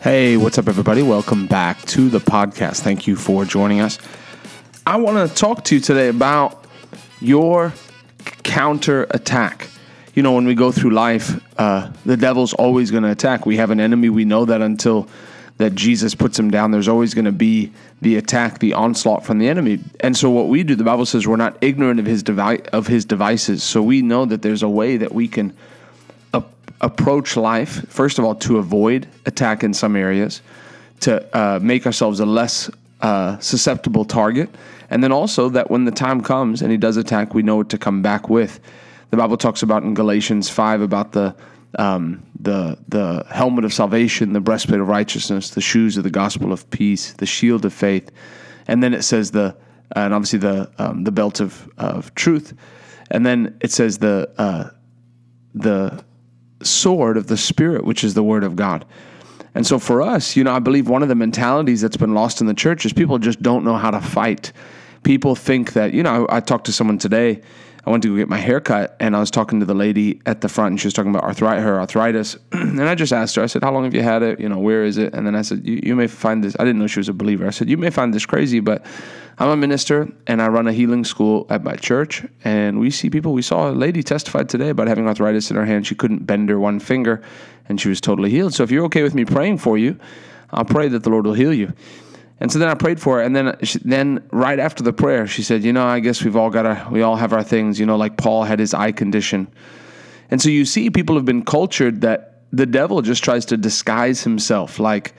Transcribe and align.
Hey, 0.00 0.36
what's 0.36 0.56
up, 0.58 0.68
everybody? 0.68 1.02
Welcome 1.02 1.48
back 1.48 1.82
to 1.86 2.08
the 2.08 2.20
podcast. 2.20 2.82
Thank 2.82 3.08
you 3.08 3.16
for 3.16 3.44
joining 3.44 3.80
us. 3.80 3.98
I 4.86 4.96
want 4.96 5.28
to 5.28 5.34
talk 5.34 5.64
to 5.64 5.74
you 5.74 5.80
today 5.80 6.06
about 6.06 6.66
your 7.20 7.72
counter 8.44 9.08
attack. 9.10 9.66
You 10.14 10.22
know, 10.22 10.34
when 10.34 10.46
we 10.46 10.54
go 10.54 10.70
through 10.70 10.90
life, 10.90 11.42
uh, 11.58 11.90
the 12.06 12.16
devil's 12.16 12.54
always 12.54 12.92
going 12.92 13.02
to 13.02 13.10
attack. 13.10 13.44
We 13.44 13.56
have 13.56 13.70
an 13.72 13.80
enemy. 13.80 14.08
We 14.08 14.24
know 14.24 14.44
that 14.44 14.62
until 14.62 15.08
that 15.56 15.74
Jesus 15.74 16.14
puts 16.14 16.38
him 16.38 16.48
down, 16.48 16.70
there's 16.70 16.86
always 16.86 17.12
going 17.12 17.24
to 17.24 17.32
be 17.32 17.72
the 18.00 18.14
attack, 18.14 18.60
the 18.60 18.74
onslaught 18.74 19.26
from 19.26 19.40
the 19.40 19.48
enemy. 19.48 19.80
And 19.98 20.16
so, 20.16 20.30
what 20.30 20.46
we 20.46 20.62
do, 20.62 20.76
the 20.76 20.84
Bible 20.84 21.06
says, 21.06 21.26
we're 21.26 21.34
not 21.34 21.58
ignorant 21.60 21.98
of 21.98 22.06
his 22.06 22.22
devi- 22.22 22.64
of 22.68 22.86
his 22.86 23.04
devices. 23.04 23.64
So 23.64 23.82
we 23.82 24.02
know 24.02 24.26
that 24.26 24.42
there's 24.42 24.62
a 24.62 24.68
way 24.68 24.96
that 24.96 25.12
we 25.12 25.26
can 25.26 25.56
approach 26.80 27.36
life, 27.36 27.84
first 27.88 28.18
of 28.18 28.24
all, 28.24 28.34
to 28.34 28.58
avoid 28.58 29.08
attack 29.26 29.64
in 29.64 29.74
some 29.74 29.96
areas, 29.96 30.42
to 31.00 31.24
uh, 31.36 31.58
make 31.60 31.86
ourselves 31.86 32.20
a 32.20 32.26
less 32.26 32.70
uh, 33.00 33.38
susceptible 33.38 34.04
target, 34.04 34.48
and 34.90 35.02
then 35.02 35.12
also 35.12 35.48
that 35.48 35.70
when 35.70 35.84
the 35.84 35.90
time 35.90 36.20
comes 36.20 36.62
and 36.62 36.70
he 36.70 36.76
does 36.76 36.96
attack, 36.96 37.34
we 37.34 37.42
know 37.42 37.56
what 37.56 37.68
to 37.70 37.78
come 37.78 38.02
back 38.02 38.28
with. 38.28 38.60
The 39.10 39.16
Bible 39.16 39.36
talks 39.36 39.62
about 39.62 39.82
in 39.82 39.94
Galatians 39.94 40.50
five 40.50 40.80
about 40.80 41.12
the 41.12 41.34
um, 41.78 42.22
the 42.40 42.78
the 42.88 43.24
helmet 43.30 43.64
of 43.64 43.72
salvation, 43.72 44.32
the 44.32 44.40
breastplate 44.40 44.80
of 44.80 44.88
righteousness, 44.88 45.50
the 45.50 45.60
shoes 45.60 45.96
of 45.96 46.04
the 46.04 46.10
gospel 46.10 46.52
of 46.52 46.68
peace, 46.70 47.12
the 47.12 47.26
shield 47.26 47.64
of 47.64 47.72
faith, 47.72 48.10
and 48.66 48.82
then 48.82 48.94
it 48.94 49.02
says 49.02 49.30
the 49.30 49.56
and 49.96 50.14
obviously 50.14 50.38
the 50.38 50.70
um, 50.78 51.04
the 51.04 51.12
belt 51.12 51.40
of 51.40 51.68
of 51.78 52.14
truth, 52.14 52.54
and 53.10 53.24
then 53.24 53.56
it 53.60 53.70
says 53.70 53.98
the 53.98 54.30
uh, 54.38 54.70
the 55.54 56.04
sword 56.62 57.16
of 57.16 57.26
the 57.26 57.36
Spirit, 57.36 57.84
which 57.84 58.04
is 58.04 58.14
the 58.14 58.22
Word 58.22 58.44
of 58.44 58.56
God. 58.56 58.84
And 59.54 59.66
so 59.66 59.78
for 59.78 60.02
us, 60.02 60.36
you 60.36 60.44
know, 60.44 60.52
I 60.52 60.58
believe 60.58 60.88
one 60.88 61.02
of 61.02 61.08
the 61.08 61.14
mentalities 61.14 61.80
that's 61.80 61.96
been 61.96 62.14
lost 62.14 62.40
in 62.40 62.46
the 62.46 62.54
church 62.54 62.86
is 62.86 62.92
people 62.92 63.18
just 63.18 63.42
don't 63.42 63.64
know 63.64 63.76
how 63.76 63.90
to 63.90 64.00
fight. 64.00 64.52
People 65.02 65.34
think 65.34 65.72
that, 65.72 65.94
you 65.94 66.02
know, 66.02 66.26
I, 66.26 66.36
I 66.36 66.40
talked 66.40 66.66
to 66.66 66.72
someone 66.72 66.98
today. 66.98 67.40
I 67.88 67.90
went 67.90 68.02
to 68.02 68.10
go 68.10 68.16
get 68.16 68.28
my 68.28 68.36
hair 68.36 68.60
cut, 68.60 68.94
and 69.00 69.16
I 69.16 69.18
was 69.18 69.30
talking 69.30 69.60
to 69.60 69.66
the 69.66 69.72
lady 69.72 70.20
at 70.26 70.42
the 70.42 70.48
front, 70.50 70.72
and 70.72 70.80
she 70.80 70.86
was 70.86 70.92
talking 70.92 71.10
about 71.10 71.24
arthritis, 71.24 71.64
her 71.64 71.80
arthritis. 71.80 72.36
and 72.52 72.82
I 72.82 72.94
just 72.94 73.14
asked 73.14 73.34
her, 73.36 73.42
I 73.42 73.46
said, 73.46 73.62
How 73.64 73.72
long 73.72 73.84
have 73.84 73.94
you 73.94 74.02
had 74.02 74.22
it? 74.22 74.38
You 74.38 74.46
know, 74.46 74.58
where 74.58 74.84
is 74.84 74.98
it? 74.98 75.14
And 75.14 75.26
then 75.26 75.34
I 75.34 75.40
said, 75.40 75.66
you, 75.66 75.80
you 75.82 75.96
may 75.96 76.06
find 76.06 76.44
this, 76.44 76.54
I 76.60 76.66
didn't 76.66 76.80
know 76.80 76.86
she 76.86 77.00
was 77.00 77.08
a 77.08 77.14
believer. 77.14 77.46
I 77.46 77.50
said, 77.50 77.70
You 77.70 77.78
may 77.78 77.88
find 77.88 78.12
this 78.12 78.26
crazy, 78.26 78.60
but 78.60 78.84
I'm 79.38 79.48
a 79.48 79.56
minister 79.56 80.06
and 80.26 80.42
I 80.42 80.48
run 80.48 80.66
a 80.66 80.72
healing 80.74 81.02
school 81.02 81.46
at 81.48 81.64
my 81.64 81.76
church. 81.76 82.26
And 82.44 82.78
we 82.78 82.90
see 82.90 83.08
people. 83.08 83.32
We 83.32 83.40
saw 83.40 83.70
a 83.70 83.72
lady 83.72 84.02
testified 84.02 84.50
today 84.50 84.68
about 84.68 84.86
having 84.86 85.08
arthritis 85.08 85.50
in 85.50 85.56
her 85.56 85.64
hand. 85.64 85.86
She 85.86 85.94
couldn't 85.94 86.26
bend 86.26 86.50
her 86.50 86.60
one 86.60 86.80
finger 86.80 87.22
and 87.70 87.80
she 87.80 87.88
was 87.88 88.02
totally 88.02 88.28
healed. 88.28 88.52
So 88.52 88.64
if 88.64 88.70
you're 88.70 88.84
okay 88.84 89.02
with 89.02 89.14
me 89.14 89.24
praying 89.24 89.58
for 89.58 89.78
you, 89.78 89.98
I'll 90.50 90.66
pray 90.66 90.88
that 90.88 91.04
the 91.04 91.10
Lord 91.10 91.24
will 91.24 91.32
heal 91.32 91.54
you. 91.54 91.72
And 92.40 92.52
so 92.52 92.58
then 92.58 92.68
I 92.68 92.74
prayed 92.74 93.00
for 93.00 93.16
her, 93.16 93.22
and 93.22 93.34
then 93.34 93.56
she, 93.62 93.78
then 93.80 94.22
right 94.30 94.58
after 94.58 94.82
the 94.82 94.92
prayer, 94.92 95.26
she 95.26 95.42
said, 95.42 95.64
"You 95.64 95.72
know, 95.72 95.84
I 95.84 96.00
guess 96.00 96.22
we've 96.22 96.36
all 96.36 96.50
got 96.50 96.66
our, 96.66 96.88
we 96.90 97.02
all 97.02 97.16
have 97.16 97.32
our 97.32 97.42
things. 97.42 97.80
You 97.80 97.86
know, 97.86 97.96
like 97.96 98.16
Paul 98.16 98.44
had 98.44 98.58
his 98.58 98.74
eye 98.74 98.92
condition." 98.92 99.48
And 100.30 100.40
so 100.40 100.48
you 100.48 100.64
see, 100.64 100.90
people 100.90 101.16
have 101.16 101.24
been 101.24 101.44
cultured 101.44 102.02
that 102.02 102.42
the 102.52 102.66
devil 102.66 103.02
just 103.02 103.24
tries 103.24 103.44
to 103.46 103.56
disguise 103.56 104.22
himself, 104.22 104.78
like 104.78 105.14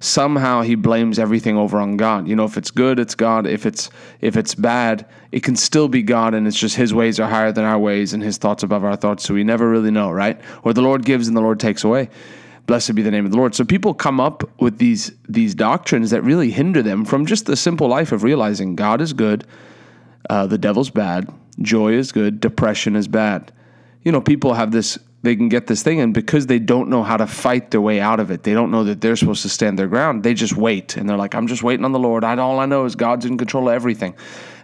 somehow 0.00 0.62
he 0.62 0.74
blames 0.74 1.18
everything 1.18 1.56
over 1.56 1.78
on 1.78 1.96
God. 1.96 2.28
You 2.28 2.36
know, 2.36 2.44
if 2.44 2.56
it's 2.56 2.70
good, 2.70 2.98
it's 2.98 3.14
God. 3.14 3.46
If 3.46 3.66
it's 3.66 3.90
if 4.20 4.36
it's 4.36 4.54
bad, 4.54 5.06
it 5.32 5.42
can 5.42 5.56
still 5.56 5.88
be 5.88 6.02
God, 6.02 6.34
and 6.34 6.46
it's 6.46 6.58
just 6.58 6.76
His 6.76 6.94
ways 6.94 7.18
are 7.18 7.28
higher 7.28 7.52
than 7.52 7.64
our 7.64 7.78
ways, 7.78 8.12
and 8.12 8.22
His 8.22 8.38
thoughts 8.38 8.62
above 8.62 8.84
our 8.84 8.96
thoughts. 8.96 9.24
So 9.24 9.34
we 9.34 9.44
never 9.44 9.68
really 9.68 9.90
know, 9.90 10.10
right? 10.10 10.40
Or 10.62 10.72
the 10.72 10.82
Lord 10.82 11.04
gives 11.04 11.28
and 11.28 11.36
the 11.36 11.40
Lord 11.40 11.60
takes 11.60 11.84
away. 11.84 12.10
Blessed 12.68 12.94
be 12.94 13.02
the 13.02 13.10
name 13.10 13.24
of 13.24 13.32
the 13.32 13.38
Lord. 13.38 13.54
So 13.54 13.64
people 13.64 13.94
come 13.94 14.20
up 14.20 14.48
with 14.60 14.78
these 14.78 15.10
these 15.26 15.54
doctrines 15.54 16.10
that 16.10 16.22
really 16.22 16.50
hinder 16.50 16.82
them 16.82 17.04
from 17.04 17.24
just 17.24 17.46
the 17.46 17.56
simple 17.56 17.88
life 17.88 18.12
of 18.12 18.22
realizing 18.22 18.76
God 18.76 19.00
is 19.00 19.14
good, 19.14 19.46
uh, 20.28 20.46
the 20.46 20.58
devil's 20.58 20.90
bad, 20.90 21.32
joy 21.62 21.94
is 21.94 22.12
good, 22.12 22.40
depression 22.40 22.94
is 22.94 23.08
bad. 23.08 23.52
You 24.02 24.12
know, 24.12 24.20
people 24.20 24.52
have 24.52 24.70
this 24.70 24.98
they 25.22 25.34
can 25.34 25.48
get 25.48 25.66
this 25.66 25.82
thing 25.82 26.00
and 26.00 26.14
because 26.14 26.46
they 26.46 26.58
don't 26.58 26.88
know 26.88 27.02
how 27.02 27.16
to 27.16 27.26
fight 27.26 27.72
their 27.72 27.80
way 27.80 28.00
out 28.00 28.20
of 28.20 28.30
it. 28.30 28.44
They 28.44 28.54
don't 28.54 28.70
know 28.70 28.84
that 28.84 29.00
they're 29.00 29.16
supposed 29.16 29.42
to 29.42 29.48
stand 29.48 29.78
their 29.78 29.88
ground. 29.88 30.22
They 30.22 30.32
just 30.32 30.56
wait 30.56 30.96
and 30.96 31.08
they're 31.08 31.16
like 31.16 31.34
i'm 31.34 31.46
just 31.46 31.62
waiting 31.62 31.84
on 31.84 31.92
the 31.92 31.98
lord. 31.98 32.24
I, 32.24 32.36
all 32.36 32.60
i 32.60 32.66
know 32.66 32.84
is 32.84 32.94
god's 32.94 33.24
in 33.24 33.36
control 33.36 33.68
of 33.68 33.74
everything. 33.74 34.14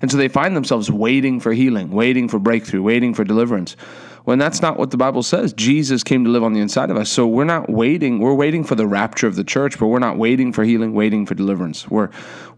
And 0.01 0.11
so 0.11 0.17
they 0.17 0.29
find 0.29 0.55
themselves 0.57 0.91
waiting 0.91 1.41
for 1.41 1.53
healing 1.53 1.91
waiting 1.91 2.29
for 2.29 2.39
breakthrough 2.39 2.83
waiting 2.83 3.15
for 3.15 3.25
deliverance 3.25 3.77
when 4.25 4.39
that's 4.39 4.63
not 4.63 4.79
what 4.79 4.91
the 4.91 4.97
bible 4.97 5.23
says. 5.23 5.53
Jesus 5.53 6.05
came 6.05 6.25
to 6.25 6.31
live 6.31 6.45
on 6.45 6.53
the 6.53 6.61
inside 6.61 6.91
of 6.91 6.97
us. 6.97 7.11
So 7.11 7.27
we're 7.27 7.45
not 7.45 7.69
waiting 7.69 8.21
we're 8.21 8.35
waiting 8.35 8.63
for 8.63 8.77
the 8.77 8.87
rapture 8.87 9.27
of 9.27 9.35
the 9.35 9.45
church 9.45 9.79
but 9.79 9.89
we're 9.89 9.99
not 9.99 10.19
waiting 10.19 10.53
for 10.53 10.63
healing 10.63 10.95
waiting 10.95 11.27
for 11.27 11.35
deliverance. 11.35 11.89
We're 11.91 12.11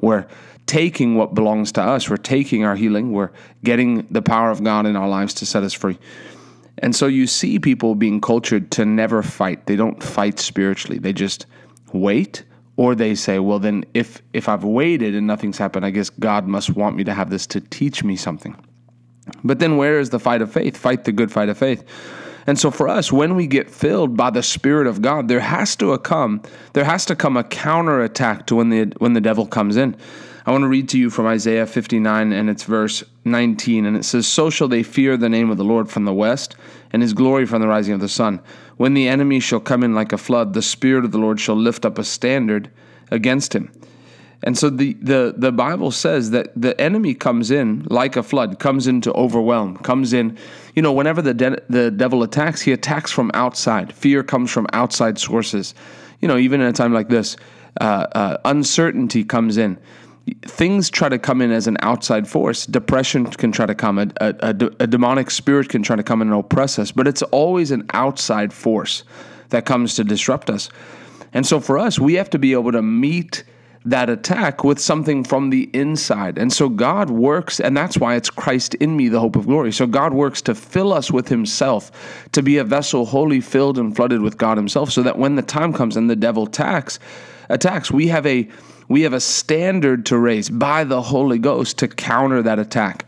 we're 0.03 0.27
taking 0.67 1.15
what 1.15 1.33
belongs 1.33 1.73
to 1.73 1.81
us. 1.81 2.11
We're 2.11 2.17
taking 2.17 2.65
our 2.65 2.75
healing. 2.75 3.13
We're 3.13 3.31
getting 3.65 4.07
the 4.11 4.21
power 4.21 4.51
of 4.51 4.63
god 4.63 4.85
in 4.85 4.97
our 4.97 5.09
lives 5.09 5.33
to 5.35 5.47
set 5.47 5.63
us 5.63 5.73
free 5.73 5.99
and 6.79 6.95
so 6.95 7.07
you 7.07 7.27
see 7.27 7.59
people 7.59 7.95
being 7.95 8.21
cultured 8.21 8.71
to 8.73 8.85
never 8.85 9.23
fight. 9.23 9.67
They 9.67 9.77
don't 9.77 10.03
fight 10.03 10.39
spiritually. 10.39 10.99
They 10.99 11.13
just 11.13 11.47
wait 11.93 12.45
or 12.77 12.95
they 12.95 13.15
say, 13.15 13.39
well 13.39 13.59
then 13.59 13.85
if 13.95 14.23
if 14.33 14.49
I've 14.49 14.65
waited 14.65 15.15
and 15.15 15.27
nothing's 15.27 15.59
happened, 15.59 15.87
I 15.87 15.91
guess 15.91 16.11
God 16.11 16.47
must 16.47 16.71
want 16.71 16.97
me 16.97 17.05
to 17.05 17.15
have 17.15 17.31
this 17.31 17.47
to 17.49 17.61
teach 17.61 18.05
me 18.05 18.17
something. 18.17 18.57
But 19.43 19.59
then 19.59 19.77
where 19.77 19.99
is 19.99 20.11
the 20.11 20.21
fight 20.21 20.43
of 20.43 20.53
faith? 20.53 20.77
Fight 20.77 21.05
the 21.05 21.13
good 21.13 21.33
fight 21.33 21.49
of 21.49 21.59
faith. 21.59 21.85
And 22.47 22.59
so 22.59 22.71
for 22.71 22.87
us, 22.89 23.11
when 23.11 23.35
we 23.35 23.49
get 23.49 23.69
filled 23.69 24.17
by 24.17 24.31
the 24.31 24.43
Spirit 24.43 24.87
of 24.87 25.03
God, 25.03 25.27
there 25.27 25.41
has 25.41 25.75
to 25.77 25.97
come 25.99 26.43
there 26.75 26.85
has 26.85 27.05
to 27.07 27.17
come 27.17 27.37
a 27.37 27.45
counterattack 27.45 28.47
to 28.47 28.57
when 28.57 28.69
the 28.69 28.93
when 28.99 29.15
the 29.15 29.21
devil 29.21 29.47
comes 29.47 29.77
in. 29.77 29.97
I 30.47 30.53
want 30.53 30.63
to 30.63 30.69
read 30.69 30.89
to 30.91 30.99
you 30.99 31.11
from 31.11 31.27
Isaiah 31.27 31.67
59 31.67 32.33
and 32.33 32.49
it's 32.49 32.63
verse 32.63 33.03
19. 33.25 33.85
And 33.85 33.97
it 33.97 34.05
says, 34.05 34.29
So 34.29 34.49
shall 34.49 34.69
they 34.69 34.85
fear 34.85 35.17
the 35.17 35.29
name 35.29 35.51
of 35.51 35.57
the 35.57 35.65
Lord 35.65 35.91
from 35.91 36.05
the 36.05 36.15
west, 36.15 36.55
and 36.93 37.03
his 37.03 37.13
glory 37.13 37.47
from 37.47 37.61
the 37.61 37.67
rising 37.67 37.95
of 37.95 38.01
the 38.01 38.09
sun. 38.09 38.41
When 38.77 38.95
the 38.95 39.09
enemy 39.09 39.41
shall 39.41 39.59
come 39.59 39.83
in 39.83 39.93
like 39.93 40.13
a 40.13 40.19
flood, 40.19 40.55
the 40.55 40.63
Spirit 40.63 41.05
of 41.05 41.11
the 41.11 41.19
Lord 41.19 41.41
shall 41.41 41.57
lift 41.57 41.85
up 41.85 41.99
a 41.99 42.05
standard 42.05 42.71
against 43.11 43.57
him. 43.57 43.73
And 44.45 44.57
so 44.57 44.71
the, 44.71 44.93
the, 45.01 45.35
the 45.37 45.51
Bible 45.51 45.91
says 45.91 46.31
that 46.31 46.53
the 46.55 46.81
enemy 46.81 47.15
comes 47.15 47.51
in 47.51 47.85
like 47.91 48.15
a 48.15 48.23
flood, 48.23 48.61
comes 48.61 48.87
in 48.87 49.01
to 49.01 49.13
overwhelm, 49.15 49.77
comes 49.79 50.13
in, 50.13 50.39
you 50.77 50.83
know, 50.83 50.93
whenever 50.93 51.23
the, 51.23 51.35
de- 51.35 51.61
the 51.69 51.91
devil 51.91 52.23
attacks, 52.23 52.61
he 52.61 52.71
attacks 52.71 53.11
from 53.11 53.33
outside. 53.35 53.93
Fear 53.93 54.23
comes 54.23 54.53
from 54.53 54.69
outside 54.73 55.19
sources. 55.19 55.75
You 56.21 56.29
know, 56.29 56.37
even 56.37 56.61
in 56.61 56.69
a 56.69 56.73
time 56.73 56.93
like 56.93 57.09
this, 57.09 57.37
uh, 57.81 58.07
uh, 58.13 58.37
uncertainty 58.45 59.25
comes 59.25 59.57
in 59.57 59.79
things 60.47 60.91
try 60.91 61.09
to 61.09 61.19
come 61.19 61.41
in 61.41 61.53
as 61.53 61.67
an 61.67 61.77
outside 61.81 62.27
force. 62.27 62.67
Depression 62.67 63.27
can 63.27 63.53
try 63.53 63.67
to 63.67 63.75
come, 63.75 63.99
a, 63.99 64.09
a, 64.21 64.35
a, 64.41 64.71
a, 64.81 64.87
demonic 64.87 65.31
spirit 65.31 65.69
can 65.69 65.83
try 65.83 65.95
to 65.95 66.03
come 66.03 66.21
in 66.21 66.29
and 66.29 66.39
oppress 66.39 66.79
us, 66.79 66.91
but 66.91 67.07
it's 67.07 67.23
always 67.23 67.71
an 67.71 67.87
outside 67.93 68.53
force 68.53 69.05
that 69.51 69.67
comes 69.67 69.95
to 69.95 70.05
disrupt 70.05 70.51
us. 70.51 70.69
And 71.33 71.47
so 71.47 71.61
for 71.61 71.79
us, 71.79 71.99
we 71.99 72.15
have 72.15 72.31
to 72.31 72.39
be 72.39 72.53
able 72.53 72.73
to 72.73 72.83
meet 72.83 73.45
that 73.85 74.11
attack 74.11 74.65
with 74.65 74.81
something 74.81 75.23
from 75.23 75.51
the 75.51 75.71
inside. 75.73 76.39
And 76.39 76.53
so 76.53 76.69
God 76.69 77.09
works, 77.09 77.61
and 77.61 77.77
that's 77.77 77.97
why 77.97 78.17
it's 78.17 78.31
Christ 78.31 78.75
in 78.75 78.97
me, 78.97 79.09
the 79.09 79.21
hope 79.21 79.37
of 79.37 79.47
glory. 79.47 79.73
So 79.73 79.87
God 79.87 80.13
works 80.13 80.43
to 80.43 80.57
fill 80.57 80.93
us 80.93 81.13
with 81.13 81.29
Himself, 81.29 82.27
to 82.33 82.43
be 82.43 82.59
a 82.59 82.65
vessel 82.65 83.07
wholly 83.07 83.41
filled 83.41 83.79
and 83.79 83.95
flooded 83.95 84.23
with 84.23 84.39
God 84.39 84.57
Himself, 84.57 84.91
so 84.91 85.05
that 85.05 85.19
when 85.19 85.37
the 85.37 85.43
time 85.43 85.73
comes 85.73 85.97
and 85.97 86.11
the 86.11 86.17
devil 86.17 86.47
attacks, 86.47 86.99
attacks, 87.49 87.91
we 87.91 88.09
have 88.09 88.27
a 88.27 88.49
we 88.89 89.03
have 89.03 89.13
a 89.13 89.21
standard 89.21 90.07
to 90.07 90.19
raise 90.19 90.49
by 90.49 90.85
the 90.85 91.03
Holy 91.03 91.39
Ghost 91.39 91.79
to 91.79 91.89
counter 91.89 92.43
that 92.43 92.59
attack. 92.59 93.05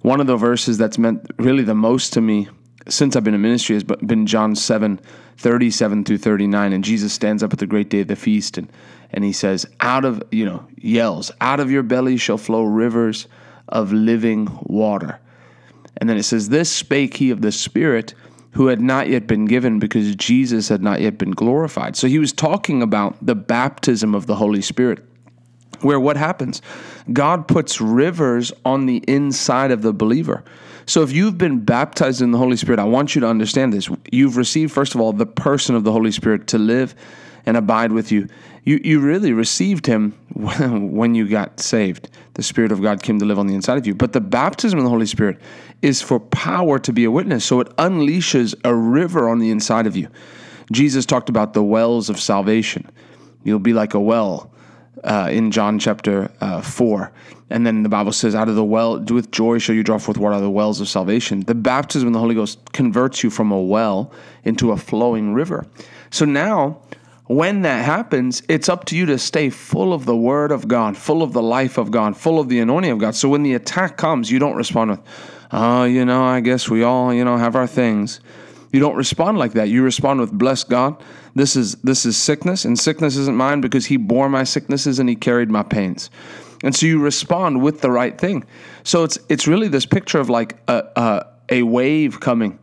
One 0.00 0.20
of 0.20 0.26
the 0.26 0.36
verses 0.36 0.78
that's 0.78 0.96
meant 0.96 1.30
really 1.38 1.62
the 1.62 1.74
most 1.74 2.14
to 2.14 2.22
me 2.22 2.48
since 2.88 3.14
I've 3.14 3.24
been 3.24 3.34
in 3.34 3.42
ministry 3.42 3.76
has 3.76 3.84
been 3.84 4.26
John 4.26 4.56
7 4.56 5.00
37 5.40 6.04
through 6.04 6.18
39. 6.18 6.72
And 6.72 6.84
Jesus 6.84 7.12
stands 7.12 7.42
up 7.42 7.52
at 7.52 7.58
the 7.58 7.66
great 7.66 7.88
day 7.88 8.00
of 8.00 8.08
the 8.08 8.16
feast 8.16 8.58
and, 8.58 8.70
and 9.10 9.24
he 9.24 9.32
says, 9.32 9.66
Out 9.80 10.04
of, 10.04 10.22
you 10.30 10.44
know, 10.44 10.66
yells, 10.76 11.32
out 11.40 11.60
of 11.60 11.70
your 11.70 11.82
belly 11.82 12.16
shall 12.18 12.38
flow 12.38 12.62
rivers 12.62 13.26
of 13.68 13.92
living 13.92 14.48
water. 14.62 15.18
And 15.96 16.08
then 16.08 16.18
it 16.18 16.24
says, 16.24 16.48
This 16.48 16.70
spake 16.70 17.16
he 17.16 17.30
of 17.30 17.40
the 17.40 17.52
Spirit 17.52 18.14
who 18.52 18.66
had 18.66 18.80
not 18.80 19.08
yet 19.08 19.26
been 19.26 19.44
given 19.44 19.78
because 19.78 20.14
Jesus 20.16 20.68
had 20.68 20.82
not 20.82 21.00
yet 21.00 21.18
been 21.18 21.30
glorified. 21.30 21.96
So 21.96 22.08
he 22.08 22.18
was 22.18 22.32
talking 22.32 22.82
about 22.82 23.16
the 23.24 23.34
baptism 23.34 24.14
of 24.14 24.26
the 24.26 24.36
Holy 24.36 24.62
Spirit 24.62 25.04
where 25.82 26.00
what 26.00 26.16
happens? 26.16 26.62
God 27.12 27.48
puts 27.48 27.80
rivers 27.80 28.52
on 28.64 28.86
the 28.86 28.98
inside 29.08 29.70
of 29.70 29.82
the 29.82 29.92
believer. 29.92 30.44
So 30.86 31.02
if 31.02 31.12
you've 31.12 31.38
been 31.38 31.64
baptized 31.64 32.20
in 32.20 32.32
the 32.32 32.38
Holy 32.38 32.56
Spirit, 32.56 32.80
I 32.80 32.84
want 32.84 33.14
you 33.14 33.20
to 33.20 33.26
understand 33.26 33.72
this. 33.72 33.88
You've 34.10 34.36
received, 34.36 34.72
first 34.72 34.94
of 34.94 35.00
all, 35.00 35.12
the 35.12 35.26
person 35.26 35.74
of 35.74 35.84
the 35.84 35.92
Holy 35.92 36.10
Spirit 36.10 36.46
to 36.48 36.58
live 36.58 36.94
and 37.46 37.56
abide 37.56 37.92
with 37.92 38.12
you. 38.12 38.28
You, 38.64 38.80
you 38.84 39.00
really 39.00 39.32
received 39.32 39.86
him 39.86 40.12
when 40.34 41.14
you 41.14 41.28
got 41.28 41.60
saved. 41.60 42.10
The 42.34 42.42
Spirit 42.42 42.72
of 42.72 42.82
God 42.82 43.02
came 43.02 43.18
to 43.18 43.24
live 43.24 43.38
on 43.38 43.46
the 43.46 43.54
inside 43.54 43.78
of 43.78 43.86
you. 43.86 43.94
But 43.94 44.12
the 44.12 44.20
baptism 44.20 44.78
of 44.78 44.84
the 44.84 44.90
Holy 44.90 45.06
Spirit 45.06 45.38
is 45.82 46.02
for 46.02 46.20
power 46.20 46.78
to 46.78 46.92
be 46.92 47.04
a 47.04 47.10
witness. 47.10 47.44
So 47.44 47.60
it 47.60 47.68
unleashes 47.76 48.54
a 48.64 48.74
river 48.74 49.28
on 49.28 49.38
the 49.38 49.50
inside 49.50 49.86
of 49.86 49.96
you. 49.96 50.08
Jesus 50.72 51.04
talked 51.04 51.28
about 51.28 51.52
the 51.52 51.64
wells 51.64 52.08
of 52.10 52.20
salvation 52.20 52.88
You'll 53.42 53.58
be 53.58 53.72
like 53.72 53.94
a 53.94 54.00
well 54.00 54.50
uh, 55.02 55.28
in 55.30 55.50
John 55.50 55.78
chapter 55.78 56.30
uh, 56.40 56.60
4. 56.60 57.12
And 57.48 57.66
then 57.66 57.82
the 57.82 57.88
Bible 57.88 58.12
says, 58.12 58.34
out 58.34 58.48
of 58.48 58.54
the 58.54 58.64
well, 58.64 59.00
with 59.00 59.30
joy 59.32 59.58
shall 59.58 59.74
you 59.74 59.82
draw 59.82 59.98
forth 59.98 60.18
water 60.18 60.34
out 60.34 60.38
of 60.38 60.42
the 60.42 60.50
wells 60.50 60.80
of 60.80 60.88
salvation. 60.88 61.40
The 61.40 61.54
baptism 61.54 62.06
in 62.06 62.12
the 62.12 62.20
Holy 62.20 62.34
Ghost 62.34 62.72
converts 62.72 63.24
you 63.24 63.30
from 63.30 63.50
a 63.50 63.60
well 63.60 64.12
into 64.44 64.72
a 64.72 64.76
flowing 64.76 65.34
river. 65.34 65.66
So 66.10 66.24
now, 66.24 66.80
when 67.30 67.62
that 67.62 67.84
happens, 67.84 68.42
it's 68.48 68.68
up 68.68 68.86
to 68.86 68.96
you 68.96 69.06
to 69.06 69.16
stay 69.16 69.50
full 69.50 69.92
of 69.92 70.04
the 70.04 70.16
Word 70.16 70.50
of 70.50 70.66
God, 70.66 70.96
full 70.96 71.22
of 71.22 71.32
the 71.32 71.40
life 71.40 71.78
of 71.78 71.92
God, 71.92 72.16
full 72.16 72.40
of 72.40 72.48
the 72.48 72.58
anointing 72.58 72.90
of 72.90 72.98
God. 72.98 73.14
So 73.14 73.28
when 73.28 73.44
the 73.44 73.54
attack 73.54 73.96
comes, 73.96 74.32
you 74.32 74.40
don't 74.40 74.56
respond 74.56 74.90
with, 74.90 75.00
oh, 75.52 75.84
you 75.84 76.04
know, 76.04 76.24
I 76.24 76.40
guess 76.40 76.68
we 76.68 76.82
all, 76.82 77.14
you 77.14 77.24
know, 77.24 77.36
have 77.36 77.54
our 77.54 77.68
things. 77.68 78.18
You 78.72 78.80
don't 78.80 78.96
respond 78.96 79.38
like 79.38 79.52
that. 79.52 79.68
You 79.68 79.84
respond 79.84 80.18
with, 80.18 80.32
bless 80.32 80.64
God. 80.64 81.00
This 81.36 81.54
is 81.54 81.76
this 81.76 82.04
is 82.04 82.16
sickness, 82.16 82.64
and 82.64 82.76
sickness 82.76 83.16
isn't 83.16 83.36
mine 83.36 83.60
because 83.60 83.86
He 83.86 83.96
bore 83.96 84.28
my 84.28 84.42
sicknesses 84.42 84.98
and 84.98 85.08
He 85.08 85.14
carried 85.14 85.52
my 85.52 85.62
pains. 85.62 86.10
And 86.64 86.74
so 86.74 86.86
you 86.86 87.00
respond 87.00 87.62
with 87.62 87.80
the 87.80 87.92
right 87.92 88.18
thing. 88.18 88.44
So 88.82 89.04
it's 89.04 89.20
it's 89.28 89.46
really 89.46 89.68
this 89.68 89.86
picture 89.86 90.18
of 90.18 90.30
like 90.30 90.56
a 90.66 90.82
a, 90.96 91.26
a 91.48 91.62
wave 91.62 92.18
coming 92.18 92.58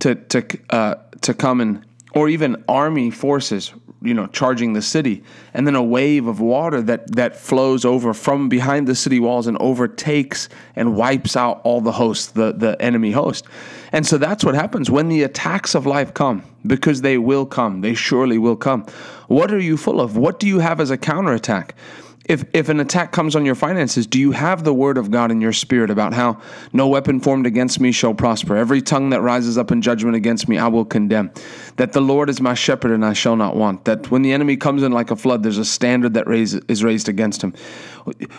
to 0.00 0.16
to 0.16 0.44
uh, 0.70 0.96
to 1.20 1.34
come 1.34 1.60
and 1.60 1.84
or 2.14 2.28
even 2.28 2.64
army 2.66 3.12
forces 3.12 3.72
you 4.02 4.14
know 4.14 4.26
charging 4.28 4.72
the 4.72 4.82
city. 4.82 5.22
And 5.54 5.66
then 5.66 5.74
a 5.74 5.82
wave 5.82 6.26
of 6.26 6.40
water 6.40 6.82
that 6.82 7.14
that 7.16 7.36
flows 7.36 7.84
over 7.84 8.14
from 8.14 8.48
behind 8.48 8.86
the 8.86 8.94
city 8.94 9.20
walls 9.20 9.46
and 9.46 9.56
overtakes 9.58 10.48
and 10.76 10.96
wipes 10.96 11.36
out 11.36 11.60
all 11.64 11.80
the 11.80 11.92
hosts 11.92 12.28
the 12.28 12.52
the 12.52 12.80
enemy 12.80 13.12
host. 13.12 13.46
And 13.92 14.06
so 14.06 14.18
that's 14.18 14.44
what 14.44 14.54
happens 14.54 14.90
when 14.90 15.08
the 15.08 15.22
attacks 15.22 15.74
of 15.74 15.86
life 15.86 16.12
come 16.14 16.42
because 16.66 17.00
they 17.00 17.18
will 17.18 17.46
come. 17.46 17.80
They 17.80 17.94
surely 17.94 18.38
will 18.38 18.56
come. 18.56 18.86
What 19.28 19.52
are 19.52 19.60
you 19.60 19.76
full 19.76 20.00
of? 20.00 20.16
What 20.16 20.38
do 20.38 20.46
you 20.46 20.58
have 20.58 20.80
as 20.80 20.90
a 20.90 20.98
counterattack 20.98 21.74
if 22.28 22.44
if 22.52 22.68
an 22.68 22.78
attack 22.78 23.10
comes 23.10 23.34
on 23.34 23.46
your 23.46 23.54
finances, 23.54 24.06
do 24.06 24.20
you 24.20 24.32
have 24.32 24.62
the 24.62 24.74
word 24.74 24.98
of 24.98 25.10
God 25.10 25.30
in 25.30 25.40
your 25.40 25.52
spirit 25.52 25.90
about 25.90 26.12
how 26.12 26.40
no 26.72 26.86
weapon 26.86 27.20
formed 27.20 27.46
against 27.46 27.80
me 27.80 27.90
shall 27.90 28.12
prosper? 28.12 28.56
Every 28.56 28.82
tongue 28.82 29.10
that 29.10 29.22
rises 29.22 29.56
up 29.56 29.72
in 29.72 29.80
judgment 29.80 30.14
against 30.14 30.46
me, 30.48 30.58
I 30.58 30.68
will 30.68 30.84
condemn. 30.84 31.30
That 31.76 31.92
the 31.92 32.02
Lord 32.02 32.28
is 32.28 32.40
my 32.40 32.52
shepherd 32.54 32.92
and 32.92 33.04
I 33.04 33.14
shall 33.14 33.34
not 33.34 33.56
want. 33.56 33.86
That 33.86 34.10
when 34.10 34.22
the 34.22 34.32
enemy 34.32 34.56
comes 34.58 34.82
in 34.82 34.92
like 34.92 35.10
a 35.10 35.16
flood, 35.16 35.42
there's 35.42 35.58
a 35.58 35.64
standard 35.64 36.14
that 36.14 36.28
raise, 36.28 36.54
is 36.54 36.84
raised 36.84 37.08
against 37.08 37.42
him. 37.42 37.54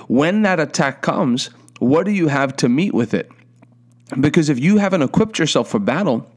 When 0.07 0.43
that 0.43 0.59
attack 0.59 1.01
comes, 1.01 1.49
what 1.79 2.05
do 2.05 2.11
you 2.11 2.27
have 2.27 2.55
to 2.57 2.69
meet 2.69 2.93
with 2.93 3.15
it? 3.15 3.31
Because 4.19 4.49
if 4.49 4.59
you 4.59 4.77
haven't 4.77 5.01
equipped 5.01 5.39
yourself 5.39 5.69
for 5.69 5.79
battle, 5.79 6.29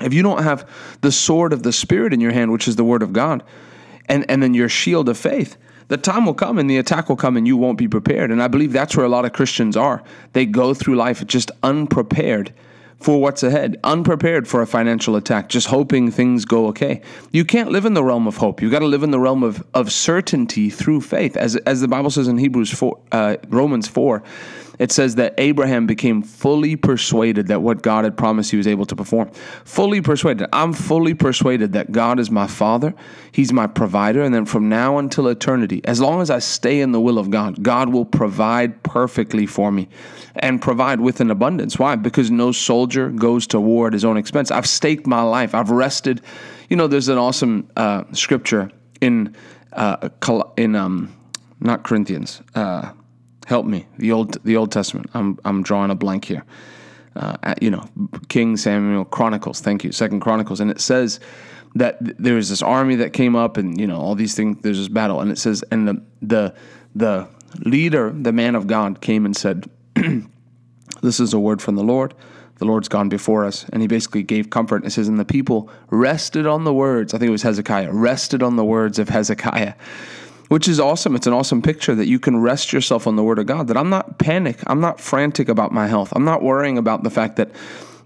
if 0.00 0.14
you 0.14 0.22
don't 0.22 0.42
have 0.42 0.68
the 1.00 1.12
sword 1.12 1.52
of 1.52 1.62
the 1.62 1.72
Spirit 1.72 2.12
in 2.12 2.20
your 2.20 2.32
hand, 2.32 2.52
which 2.52 2.68
is 2.68 2.76
the 2.76 2.84
word 2.84 3.02
of 3.02 3.12
God, 3.12 3.42
and, 4.08 4.28
and 4.30 4.42
then 4.42 4.54
your 4.54 4.68
shield 4.68 5.08
of 5.08 5.18
faith, 5.18 5.56
the 5.88 5.96
time 5.96 6.26
will 6.26 6.34
come 6.34 6.58
and 6.58 6.68
the 6.68 6.78
attack 6.78 7.08
will 7.08 7.16
come 7.16 7.36
and 7.36 7.46
you 7.46 7.56
won't 7.56 7.78
be 7.78 7.88
prepared. 7.88 8.30
And 8.30 8.42
I 8.42 8.48
believe 8.48 8.72
that's 8.72 8.96
where 8.96 9.06
a 9.06 9.08
lot 9.08 9.24
of 9.24 9.32
Christians 9.32 9.76
are. 9.76 10.02
They 10.32 10.46
go 10.46 10.74
through 10.74 10.96
life 10.96 11.24
just 11.26 11.50
unprepared 11.62 12.52
for 12.98 13.20
what's 13.20 13.42
ahead, 13.42 13.78
unprepared 13.84 14.48
for 14.48 14.62
a 14.62 14.66
financial 14.66 15.16
attack, 15.16 15.48
just 15.48 15.66
hoping 15.66 16.10
things 16.10 16.44
go 16.44 16.66
okay. 16.68 17.02
You 17.30 17.44
can't 17.44 17.70
live 17.70 17.84
in 17.84 17.94
the 17.94 18.02
realm 18.02 18.26
of 18.26 18.38
hope. 18.38 18.62
You've 18.62 18.72
got 18.72 18.78
to 18.78 18.86
live 18.86 19.02
in 19.02 19.10
the 19.10 19.20
realm 19.20 19.42
of, 19.42 19.64
of 19.74 19.92
certainty 19.92 20.70
through 20.70 21.02
faith. 21.02 21.36
As, 21.36 21.56
as 21.56 21.82
the 21.82 21.88
Bible 21.88 22.10
says 22.10 22.26
in 22.26 22.38
Hebrews 22.38 22.72
4, 22.72 22.98
uh, 23.12 23.36
Romans 23.48 23.86
4, 23.86 24.22
it 24.78 24.92
says 24.92 25.14
that 25.16 25.34
Abraham 25.38 25.86
became 25.86 26.22
fully 26.22 26.76
persuaded 26.76 27.48
that 27.48 27.62
what 27.62 27.82
God 27.82 28.04
had 28.04 28.16
promised 28.16 28.50
he 28.50 28.56
was 28.56 28.66
able 28.66 28.86
to 28.86 28.96
perform. 28.96 29.30
Fully 29.64 30.00
persuaded. 30.00 30.48
I'm 30.52 30.72
fully 30.72 31.14
persuaded 31.14 31.72
that 31.72 31.92
God 31.92 32.18
is 32.18 32.30
my 32.30 32.46
father, 32.46 32.94
he's 33.32 33.52
my 33.52 33.66
provider, 33.66 34.22
and 34.22 34.34
then 34.34 34.44
from 34.44 34.68
now 34.68 34.98
until 34.98 35.28
eternity, 35.28 35.80
as 35.84 36.00
long 36.00 36.20
as 36.20 36.30
I 36.30 36.38
stay 36.38 36.80
in 36.80 36.92
the 36.92 37.00
will 37.00 37.18
of 37.18 37.30
God, 37.30 37.62
God 37.62 37.90
will 37.90 38.04
provide 38.04 38.82
perfectly 38.82 39.46
for 39.46 39.70
me 39.70 39.88
and 40.36 40.60
provide 40.60 41.00
with 41.00 41.20
an 41.20 41.30
abundance. 41.30 41.78
Why? 41.78 41.96
Because 41.96 42.30
no 42.30 42.52
soldier 42.52 43.10
goes 43.10 43.46
to 43.48 43.60
war 43.60 43.86
at 43.86 43.92
his 43.92 44.04
own 44.04 44.16
expense. 44.16 44.50
I've 44.50 44.66
staked 44.66 45.06
my 45.06 45.22
life. 45.22 45.54
I've 45.54 45.70
rested. 45.70 46.20
You 46.68 46.76
know, 46.76 46.86
there's 46.86 47.08
an 47.08 47.18
awesome 47.18 47.68
uh, 47.76 48.04
scripture 48.12 48.70
in 49.00 49.34
uh, 49.72 50.08
in 50.56 50.74
um, 50.74 51.14
not 51.60 51.84
Corinthians. 51.84 52.42
Uh, 52.54 52.92
help 53.46 53.64
me. 53.64 53.86
The 53.96 54.12
old 54.12 54.44
the 54.44 54.56
Old 54.56 54.70
Testament. 54.70 55.08
I'm 55.14 55.38
I'm 55.44 55.62
drawing 55.62 55.90
a 55.90 55.94
blank 55.94 56.26
here. 56.26 56.44
Uh, 57.14 57.54
you 57.62 57.70
know, 57.70 57.88
King 58.28 58.58
Samuel 58.58 59.06
Chronicles. 59.06 59.60
Thank 59.60 59.84
you, 59.84 59.92
Second 59.92 60.20
Chronicles, 60.20 60.60
and 60.60 60.70
it 60.70 60.80
says 60.80 61.18
that 61.74 62.04
th- 62.04 62.16
there 62.18 62.34
was 62.34 62.50
this 62.50 62.60
army 62.60 62.96
that 62.96 63.14
came 63.14 63.34
up, 63.34 63.56
and 63.56 63.80
you 63.80 63.86
know 63.86 63.98
all 63.98 64.14
these 64.14 64.34
things. 64.34 64.58
There's 64.60 64.76
this 64.76 64.88
battle, 64.88 65.20
and 65.20 65.30
it 65.30 65.38
says, 65.38 65.64
and 65.70 65.88
the 65.88 66.02
the 66.20 66.54
the 66.94 67.28
leader, 67.60 68.12
the 68.12 68.32
man 68.32 68.54
of 68.54 68.66
God, 68.66 69.00
came 69.00 69.24
and 69.24 69.34
said, 69.34 69.70
"This 71.02 71.20
is 71.20 71.32
a 71.32 71.40
word 71.40 71.62
from 71.62 71.76
the 71.76 71.84
Lord." 71.84 72.12
The 72.58 72.64
Lord's 72.64 72.88
gone 72.88 73.10
before 73.10 73.44
us. 73.44 73.66
And 73.70 73.82
he 73.82 73.86
basically 73.86 74.22
gave 74.22 74.48
comfort. 74.48 74.86
It 74.86 74.90
says, 74.90 75.08
And 75.08 75.18
the 75.18 75.26
people 75.26 75.68
rested 75.90 76.46
on 76.46 76.64
the 76.64 76.72
words. 76.72 77.12
I 77.12 77.18
think 77.18 77.28
it 77.28 77.32
was 77.32 77.42
Hezekiah, 77.42 77.92
rested 77.92 78.42
on 78.42 78.56
the 78.56 78.64
words 78.64 78.98
of 78.98 79.10
Hezekiah 79.10 79.74
which 80.48 80.68
is 80.68 80.78
awesome. 80.78 81.16
It's 81.16 81.26
an 81.26 81.32
awesome 81.32 81.62
picture 81.62 81.94
that 81.94 82.06
you 82.06 82.18
can 82.18 82.36
rest 82.38 82.72
yourself 82.72 83.06
on 83.06 83.16
the 83.16 83.22
word 83.22 83.38
of 83.38 83.46
God. 83.46 83.68
That 83.68 83.76
I'm 83.76 83.90
not 83.90 84.18
panic. 84.18 84.58
I'm 84.66 84.80
not 84.80 85.00
frantic 85.00 85.48
about 85.48 85.72
my 85.72 85.86
health. 85.86 86.12
I'm 86.14 86.24
not 86.24 86.42
worrying 86.42 86.78
about 86.78 87.02
the 87.02 87.10
fact 87.10 87.36
that 87.36 87.50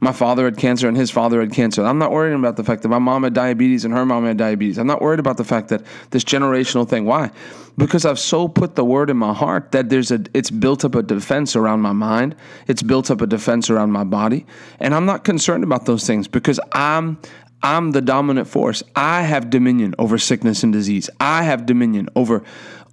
my 0.00 0.12
father 0.12 0.46
had 0.46 0.56
cancer 0.56 0.88
and 0.88 0.96
his 0.96 1.10
father 1.10 1.40
had 1.40 1.52
cancer. 1.52 1.84
I'm 1.84 1.98
not 1.98 2.10
worrying 2.10 2.38
about 2.38 2.56
the 2.56 2.64
fact 2.64 2.82
that 2.82 2.88
my 2.88 2.98
mom 2.98 3.22
had 3.22 3.34
diabetes 3.34 3.84
and 3.84 3.92
her 3.92 4.06
mom 4.06 4.24
had 4.24 4.38
diabetes. 4.38 4.78
I'm 4.78 4.86
not 4.86 5.02
worried 5.02 5.20
about 5.20 5.36
the 5.36 5.44
fact 5.44 5.68
that 5.68 5.82
this 6.10 6.24
generational 6.24 6.88
thing. 6.88 7.04
Why? 7.04 7.30
Because 7.76 8.06
I've 8.06 8.18
so 8.18 8.48
put 8.48 8.76
the 8.76 8.84
word 8.84 9.10
in 9.10 9.18
my 9.18 9.34
heart 9.34 9.72
that 9.72 9.90
there's 9.90 10.10
a 10.10 10.20
it's 10.32 10.50
built 10.50 10.86
up 10.86 10.94
a 10.94 11.02
defense 11.02 11.54
around 11.54 11.80
my 11.80 11.92
mind. 11.92 12.34
It's 12.66 12.82
built 12.82 13.10
up 13.10 13.20
a 13.20 13.26
defense 13.26 13.68
around 13.68 13.92
my 13.92 14.04
body. 14.04 14.46
And 14.80 14.94
I'm 14.94 15.04
not 15.04 15.24
concerned 15.24 15.64
about 15.64 15.84
those 15.84 16.06
things 16.06 16.26
because 16.28 16.58
I'm 16.72 17.18
I'm 17.62 17.90
the 17.92 18.00
dominant 18.00 18.48
force. 18.48 18.82
I 18.96 19.22
have 19.22 19.50
dominion 19.50 19.94
over 19.98 20.18
sickness 20.18 20.62
and 20.62 20.72
disease. 20.72 21.10
I 21.20 21.42
have 21.44 21.66
dominion 21.66 22.08
over 22.16 22.42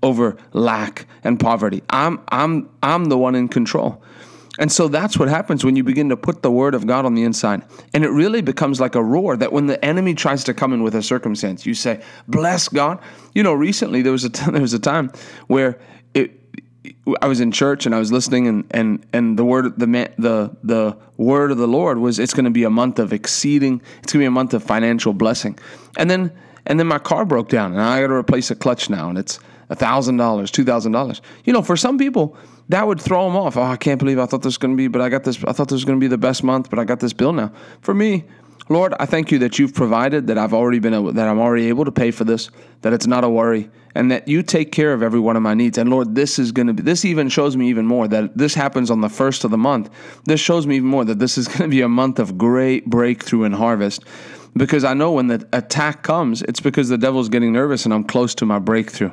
over 0.03 0.37
lack 0.53 1.07
and 1.23 1.39
poverty. 1.39 1.83
I'm 1.89 2.19
I'm 2.29 2.69
I'm 2.83 3.05
the 3.05 3.17
one 3.17 3.35
in 3.35 3.47
control. 3.47 4.03
And 4.59 4.71
so 4.71 4.87
that's 4.87 5.19
what 5.19 5.27
happens 5.27 5.63
when 5.63 5.75
you 5.75 5.83
begin 5.83 6.09
to 6.09 6.17
put 6.17 6.41
the 6.41 6.49
word 6.49 6.73
of 6.73 6.87
God 6.87 7.05
on 7.05 7.13
the 7.13 7.23
inside. 7.23 7.61
And 7.93 8.03
it 8.03 8.09
really 8.09 8.41
becomes 8.41 8.79
like 8.79 8.95
a 8.95 9.03
roar 9.03 9.37
that 9.37 9.53
when 9.53 9.67
the 9.67 9.83
enemy 9.85 10.15
tries 10.15 10.43
to 10.45 10.53
come 10.53 10.73
in 10.73 10.81
with 10.81 10.95
a 10.95 11.03
circumstance, 11.03 11.65
you 11.65 11.75
say, 11.75 12.01
"Bless 12.27 12.67
God." 12.67 12.99
You 13.33 13.43
know, 13.43 13.53
recently 13.53 14.01
there 14.01 14.11
was 14.11 14.23
a 14.23 14.29
t- 14.29 14.51
there 14.51 14.61
was 14.61 14.73
a 14.73 14.79
time 14.79 15.11
where 15.47 15.79
it 16.13 16.46
I 17.21 17.27
was 17.27 17.39
in 17.39 17.51
church 17.51 17.85
and 17.85 17.95
I 17.95 17.99
was 17.99 18.11
listening 18.11 18.47
and 18.47 18.65
and 18.71 19.05
and 19.13 19.37
the 19.37 19.45
word 19.45 19.79
the 19.79 19.87
man, 19.87 20.13
the 20.17 20.55
the 20.63 20.97
word 21.17 21.51
of 21.51 21.57
the 21.57 21.67
Lord 21.67 21.97
was 21.97 22.19
it's 22.19 22.33
going 22.33 22.45
to 22.45 22.51
be 22.51 22.63
a 22.63 22.69
month 22.69 22.99
of 22.99 23.13
exceeding 23.13 23.81
it's 24.03 24.13
going 24.13 24.19
to 24.19 24.23
be 24.23 24.25
a 24.25 24.31
month 24.31 24.53
of 24.53 24.63
financial 24.63 25.13
blessing. 25.13 25.57
And 25.97 26.09
then 26.09 26.31
and 26.65 26.79
then 26.79 26.87
my 26.87 26.99
car 26.99 27.25
broke 27.25 27.49
down 27.49 27.73
and 27.73 27.81
I 27.81 28.01
got 28.01 28.07
to 28.07 28.13
replace 28.13 28.51
a 28.51 28.55
clutch 28.55 28.89
now 28.89 29.09
and 29.09 29.17
it's 29.17 29.39
$1000, 29.69 30.17
$2000. 30.17 31.21
You 31.43 31.53
know, 31.53 31.61
for 31.61 31.75
some 31.75 31.97
people 31.97 32.37
that 32.69 32.85
would 32.85 33.01
throw 33.01 33.25
them 33.25 33.35
off. 33.35 33.57
Oh, 33.57 33.63
I 33.63 33.77
can't 33.77 33.99
believe 33.99 34.19
I 34.19 34.25
thought 34.25 34.41
this 34.41 34.51
was 34.51 34.57
going 34.57 34.73
to 34.73 34.77
be 34.77 34.87
but 34.87 35.01
I 35.01 35.09
got 35.09 35.23
this 35.23 35.43
I 35.43 35.53
thought 35.53 35.69
this 35.69 35.75
was 35.75 35.85
going 35.85 35.99
to 35.99 36.03
be 36.03 36.07
the 36.07 36.17
best 36.17 36.43
month, 36.43 36.69
but 36.69 36.79
I 36.79 36.83
got 36.83 36.99
this 36.99 37.13
bill 37.13 37.33
now. 37.33 37.51
For 37.81 37.93
me, 37.93 38.25
Lord, 38.69 38.93
I 38.99 39.05
thank 39.05 39.31
you 39.31 39.39
that 39.39 39.59
you've 39.59 39.73
provided, 39.73 40.27
that 40.27 40.37
I've 40.37 40.53
already 40.53 40.79
been 40.79 40.93
able, 40.93 41.13
that 41.13 41.27
I'm 41.27 41.39
already 41.39 41.67
able 41.67 41.85
to 41.85 41.91
pay 41.91 42.11
for 42.11 42.25
this, 42.25 42.49
that 42.81 42.91
it's 42.91 43.07
not 43.07 43.23
a 43.23 43.29
worry, 43.29 43.69
and 43.95 44.11
that 44.11 44.27
you 44.27 44.43
take 44.43 44.71
care 44.73 44.91
of 44.91 45.01
every 45.01 45.21
one 45.21 45.37
of 45.37 45.41
my 45.41 45.53
needs. 45.53 45.77
And 45.77 45.89
Lord, 45.89 46.15
this 46.15 46.37
is 46.37 46.51
going 46.51 46.67
to 46.67 46.73
be, 46.73 46.83
this 46.83 47.05
even 47.05 47.29
shows 47.29 47.55
me 47.55 47.69
even 47.69 47.85
more 47.85 48.07
that 48.09 48.37
this 48.37 48.53
happens 48.53 48.91
on 48.91 48.99
the 48.99 49.09
first 49.09 49.45
of 49.45 49.51
the 49.51 49.57
month. 49.57 49.89
This 50.25 50.41
shows 50.41 50.67
me 50.67 50.75
even 50.75 50.89
more 50.89 51.05
that 51.05 51.19
this 51.19 51.37
is 51.37 51.47
going 51.47 51.61
to 51.61 51.67
be 51.69 51.81
a 51.81 51.87
month 51.87 52.19
of 52.19 52.37
great 52.37 52.85
breakthrough 52.85 53.43
and 53.43 53.55
harvest. 53.55 54.03
Because 54.55 54.83
I 54.83 54.93
know 54.93 55.11
when 55.13 55.27
the 55.27 55.47
attack 55.53 56.03
comes, 56.03 56.41
it's 56.41 56.59
because 56.59 56.89
the 56.89 56.97
devil's 56.97 57.29
getting 57.29 57.53
nervous 57.53 57.85
and 57.85 57.93
I'm 57.93 58.03
close 58.03 58.35
to 58.35 58.45
my 58.45 58.59
breakthrough. 58.59 59.11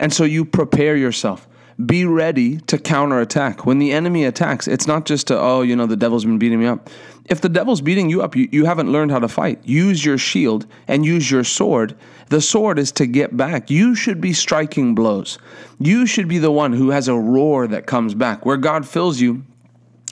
And 0.00 0.12
so 0.12 0.24
you 0.24 0.44
prepare 0.44 0.96
yourself 0.96 1.48
be 1.84 2.06
ready 2.06 2.58
to 2.58 2.78
counterattack. 2.78 3.66
When 3.66 3.78
the 3.78 3.92
enemy 3.92 4.24
attacks, 4.24 4.66
it's 4.66 4.86
not 4.86 5.04
just 5.04 5.26
to, 5.26 5.38
oh, 5.38 5.62
you 5.62 5.76
know, 5.76 5.86
the 5.86 5.96
devil's 5.96 6.24
been 6.24 6.38
beating 6.38 6.58
me 6.58 6.66
up. 6.66 6.88
If 7.28 7.40
the 7.40 7.48
devil's 7.48 7.80
beating 7.80 8.08
you 8.08 8.22
up, 8.22 8.36
you, 8.36 8.48
you 8.52 8.64
haven't 8.64 8.92
learned 8.92 9.10
how 9.10 9.18
to 9.18 9.28
fight. 9.28 9.60
Use 9.64 10.04
your 10.04 10.18
shield 10.18 10.66
and 10.86 11.04
use 11.04 11.30
your 11.30 11.44
sword. 11.44 11.96
The 12.28 12.40
sword 12.40 12.78
is 12.78 12.92
to 12.92 13.06
get 13.06 13.36
back. 13.36 13.70
You 13.70 13.94
should 13.94 14.20
be 14.20 14.32
striking 14.32 14.94
blows. 14.94 15.38
You 15.78 16.06
should 16.06 16.28
be 16.28 16.38
the 16.38 16.50
one 16.50 16.72
who 16.72 16.90
has 16.90 17.08
a 17.08 17.14
roar 17.16 17.66
that 17.66 17.86
comes 17.86 18.14
back. 18.14 18.46
Where 18.46 18.56
God 18.56 18.86
fills 18.86 19.20
you, 19.20 19.44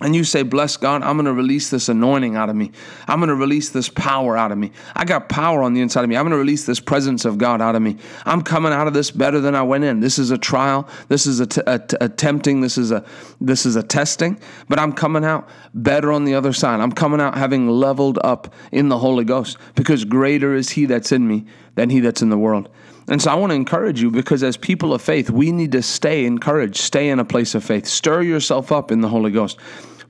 and 0.01 0.15
you 0.15 0.25
say, 0.25 0.43
Bless 0.43 0.77
God, 0.77 1.03
I'm 1.05 1.17
going 1.17 1.27
to 1.27 1.33
release 1.33 1.71
this 1.71 1.89
anointing 1.89 2.35
out 2.35 2.51
of 2.51 2.57
me. 2.57 2.73
I'm 3.07 3.21
going 3.21 3.29
to 3.29 3.35
release 3.37 3.71
this 3.71 3.89
power 3.89 4.37
out 4.37 4.51
of 4.51 4.59
me. 4.59 4.73
I 4.97 5.05
got 5.05 5.29
power 5.29 5.63
on 5.63 5.73
the 5.73 5.81
inside 5.81 6.03
of 6.03 6.11
me. 6.11 6.17
I'm 6.17 6.25
going 6.25 6.33
to 6.33 6.39
release 6.39 6.67
this 6.67 6.81
presence 6.81 7.25
of 7.25 7.39
God 7.39 7.63
out 7.63 7.77
of 7.77 7.83
me. 7.83 7.97
I'm 8.25 8.43
coming 8.43 8.73
out 8.73 8.89
of 8.89 8.95
this 8.95 9.13
better 9.13 9.39
than 9.41 9.55
I 9.55 9.63
went 9.63 9.85
in. 9.85 10.01
This 10.01 10.19
is 10.19 10.33
a 10.33 10.39
trial. 10.39 10.89
This 11.09 11.27
is 11.27 11.39
a, 11.39 11.47
t- 11.47 11.63
a, 11.67 11.79
t- 11.79 11.97
a 12.01 12.09
tempting. 12.09 12.61
This 12.61 12.77
is 12.77 12.91
a 12.91 13.05
this 13.41 13.65
is 13.67 13.77
a 13.77 13.85
testing. 13.85 14.41
But 14.69 14.81
I'm 14.81 14.93
coming 14.93 15.25
out 15.25 15.49
better 15.75 16.11
on 16.11 16.25
the 16.25 16.35
other 16.35 16.53
side. 16.53 16.81
I'm 16.81 16.93
coming 16.93 17.21
out 17.21 17.39
having 17.39 17.69
leveled 17.69 18.19
up 18.25 18.53
in 18.73 18.89
the 18.89 18.99
Holy 18.99 19.25
Ghost 19.25 19.59
because 19.77 20.05
greater 20.05 20.57
is 20.57 20.71
He 20.71 20.87
that's 20.87 21.13
in 21.13 21.29
me 21.29 21.45
than 21.77 21.89
He 21.89 22.01
that's 22.01 22.21
in 22.21 22.31
the 22.31 22.39
world. 22.39 22.69
And 23.09 23.21
so 23.21 23.31
I 23.31 23.35
want 23.35 23.51
to 23.51 23.57
encourage 23.57 24.01
you 24.01 24.11
because 24.11 24.43
as 24.43 24.57
people 24.57 24.95
of 24.95 25.03
faith, 25.03 25.31
we 25.31 25.53
need 25.53 25.73
to 25.73 25.83
stay 25.83 26.25
encouraged, 26.25 26.77
stay 26.77 27.11
in 27.11 27.19
a 27.19 27.25
place 27.25 27.55
of 27.55 27.63
faith, 27.63 27.87
stir 27.87 28.23
yourself 28.23 28.73
up 28.73 28.91
in 28.91 29.01
the 29.01 29.09
Holy 29.09 29.31
Ghost. 29.31 29.59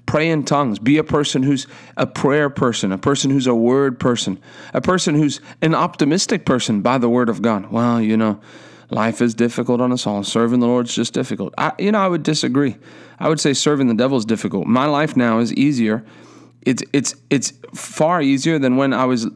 Pray 0.06 0.28
in 0.28 0.44
tongues. 0.44 0.78
Be 0.78 0.98
a 0.98 1.04
person 1.04 1.42
who's 1.42 1.66
a 1.96 2.06
prayer 2.06 2.50
person, 2.50 2.92
a 2.92 2.98
person 2.98 3.30
who's 3.30 3.46
a 3.46 3.54
word 3.54 3.98
person, 3.98 4.38
a 4.74 4.80
person 4.80 5.14
who's 5.14 5.40
an 5.62 5.74
optimistic 5.74 6.44
person 6.44 6.82
by 6.82 6.98
the 6.98 7.08
word 7.08 7.28
of 7.28 7.40
God. 7.40 7.72
Well, 7.72 8.00
you 8.00 8.16
know, 8.16 8.38
life 8.90 9.22
is 9.22 9.34
difficult 9.34 9.80
on 9.80 9.92
us 9.92 10.06
all. 10.06 10.22
Serving 10.22 10.60
the 10.60 10.66
Lord's 10.66 10.94
just 10.94 11.14
difficult. 11.14 11.54
I, 11.56 11.72
you 11.78 11.92
know, 11.92 12.00
I 12.00 12.08
would 12.08 12.22
disagree. 12.22 12.76
I 13.18 13.28
would 13.28 13.40
say 13.40 13.54
serving 13.54 13.88
the 13.88 13.94
devil 13.94 14.18
is 14.18 14.26
difficult. 14.26 14.66
My 14.66 14.86
life 14.86 15.16
now 15.16 15.38
is 15.38 15.52
easier. 15.54 16.04
It's 16.64 16.82
it's 16.92 17.14
it's 17.30 17.52
far 17.74 18.22
easier 18.22 18.58
than 18.58 18.76
when 18.76 18.92
I 18.92 19.04
was 19.04 19.28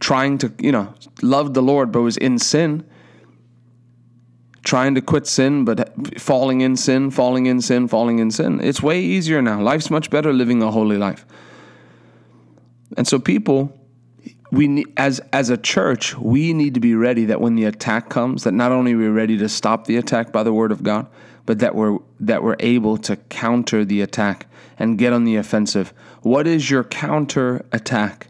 trying 0.00 0.38
to, 0.38 0.52
you 0.58 0.72
know, 0.72 0.94
love 1.22 1.54
the 1.54 1.62
Lord 1.62 1.92
but 1.92 2.02
was 2.02 2.16
in 2.16 2.38
sin 2.38 2.84
trying 4.64 4.94
to 4.94 5.00
quit 5.00 5.26
sin, 5.26 5.64
but 5.64 5.92
falling 6.18 6.62
in 6.62 6.74
sin, 6.76 7.10
falling 7.10 7.46
in 7.46 7.60
sin, 7.60 7.86
falling 7.86 8.18
in 8.18 8.30
sin. 8.30 8.60
It's 8.62 8.82
way 8.82 9.00
easier 9.00 9.42
now. 9.42 9.60
Life's 9.60 9.90
much 9.90 10.10
better 10.10 10.32
living 10.32 10.62
a 10.62 10.70
holy 10.70 10.96
life. 10.96 11.24
And 12.96 13.06
so, 13.06 13.18
people, 13.18 13.78
we 14.50 14.68
need, 14.68 14.86
as 14.96 15.20
as 15.32 15.50
a 15.50 15.56
church, 15.56 16.16
we 16.16 16.52
need 16.52 16.74
to 16.74 16.80
be 16.80 16.94
ready 16.94 17.26
that 17.26 17.40
when 17.40 17.56
the 17.56 17.64
attack 17.64 18.08
comes, 18.08 18.44
that 18.44 18.52
not 18.52 18.72
only 18.72 18.94
we're 18.94 19.12
ready 19.12 19.36
to 19.38 19.48
stop 19.48 19.86
the 19.86 19.96
attack 19.96 20.32
by 20.32 20.42
the 20.42 20.52
word 20.52 20.72
of 20.72 20.82
God, 20.82 21.06
but 21.46 21.58
that 21.58 21.74
we're 21.74 21.98
that 22.20 22.42
we're 22.42 22.56
able 22.60 22.96
to 22.98 23.16
counter 23.16 23.84
the 23.84 24.00
attack 24.00 24.46
and 24.78 24.98
get 24.98 25.12
on 25.12 25.24
the 25.24 25.36
offensive. 25.36 25.92
What 26.22 26.46
is 26.46 26.70
your 26.70 26.84
counter 26.84 27.64
attack? 27.72 28.28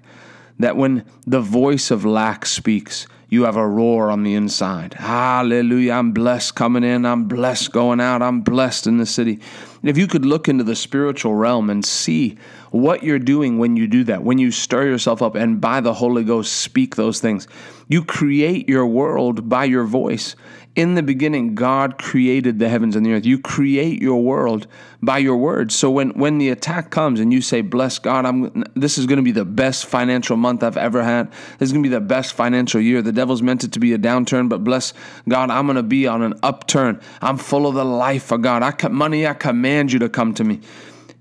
That 0.58 0.76
when 0.76 1.04
the 1.26 1.40
voice 1.40 1.90
of 1.90 2.04
lack 2.04 2.46
speaks, 2.46 3.06
you 3.28 3.44
have 3.44 3.56
a 3.56 3.66
roar 3.66 4.10
on 4.10 4.22
the 4.22 4.34
inside. 4.34 4.94
Hallelujah. 4.94 5.94
I'm 5.94 6.12
blessed 6.12 6.54
coming 6.54 6.84
in. 6.84 7.04
I'm 7.04 7.24
blessed 7.24 7.72
going 7.72 8.00
out. 8.00 8.22
I'm 8.22 8.42
blessed 8.42 8.86
in 8.86 8.98
the 8.98 9.06
city. 9.06 9.40
If 9.82 9.98
you 9.98 10.06
could 10.06 10.24
look 10.24 10.48
into 10.48 10.62
the 10.62 10.76
spiritual 10.76 11.34
realm 11.34 11.68
and 11.68 11.84
see 11.84 12.38
what 12.70 13.02
you're 13.02 13.18
doing 13.18 13.58
when 13.58 13.76
you 13.76 13.88
do 13.88 14.04
that, 14.04 14.22
when 14.22 14.38
you 14.38 14.52
stir 14.52 14.86
yourself 14.86 15.20
up 15.20 15.34
and 15.34 15.60
by 15.60 15.80
the 15.80 15.94
Holy 15.94 16.22
Ghost 16.22 16.52
speak 16.52 16.94
those 16.94 17.20
things, 17.20 17.48
you 17.88 18.04
create 18.04 18.68
your 18.68 18.86
world 18.86 19.48
by 19.48 19.64
your 19.64 19.84
voice. 19.84 20.36
In 20.76 20.96
the 20.96 21.04
beginning, 21.04 21.54
God 21.54 21.98
created 21.98 22.58
the 22.58 22.68
heavens 22.68 22.96
and 22.96 23.06
the 23.06 23.12
earth. 23.12 23.24
You 23.24 23.38
create 23.38 24.02
your 24.02 24.20
world 24.20 24.66
by 25.00 25.18
your 25.18 25.36
words. 25.36 25.76
So 25.76 25.88
when, 25.88 26.10
when 26.10 26.38
the 26.38 26.48
attack 26.48 26.90
comes 26.90 27.20
and 27.20 27.32
you 27.32 27.42
say, 27.42 27.60
Bless 27.60 28.00
God, 28.00 28.26
I'm 28.26 28.64
this 28.74 28.98
is 28.98 29.06
going 29.06 29.18
to 29.18 29.22
be 29.22 29.30
the 29.30 29.44
best 29.44 29.86
financial 29.86 30.36
month 30.36 30.64
I've 30.64 30.76
ever 30.76 31.04
had. 31.04 31.30
This 31.58 31.68
is 31.68 31.72
going 31.72 31.84
to 31.84 31.88
be 31.88 31.94
the 31.94 32.00
best 32.00 32.32
financial 32.34 32.80
year. 32.80 33.02
The 33.02 33.12
devil's 33.12 33.40
meant 33.40 33.62
it 33.62 33.72
to 33.72 33.78
be 33.78 33.92
a 33.92 33.98
downturn, 33.98 34.48
but 34.48 34.64
bless 34.64 34.94
God, 35.28 35.50
I'm 35.50 35.66
going 35.66 35.76
to 35.76 35.84
be 35.84 36.08
on 36.08 36.22
an 36.22 36.34
upturn. 36.42 37.00
I'm 37.22 37.36
full 37.36 37.68
of 37.68 37.76
the 37.76 37.84
life 37.84 38.32
of 38.32 38.42
God. 38.42 38.64
I 38.64 38.88
money, 38.88 39.28
I 39.28 39.34
command 39.34 39.92
you 39.92 40.00
to 40.00 40.08
come 40.08 40.34
to 40.34 40.42
me. 40.42 40.60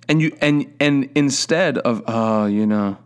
And 0.10 0.20
you 0.20 0.36
and 0.42 0.74
and 0.80 1.12
instead 1.14 1.78
of 1.78 2.02
oh, 2.08 2.48
you 2.48 2.66
know, 2.66 2.98